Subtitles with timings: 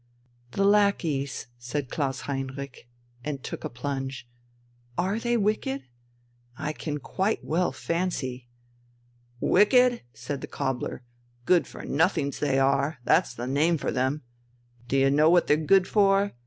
[0.53, 2.87] "The lackeys..." said Klaus Heinrich,
[3.23, 4.27] and took a plunge...
[4.97, 5.83] "are they wicked?
[6.57, 8.47] I can quite well fancy..."
[9.39, 11.03] "Wicked?" said the cobbler.
[11.45, 12.97] "Good for nothings they are.
[13.03, 14.23] That's the name for them.
[14.87, 16.33] Do you know what they're good for?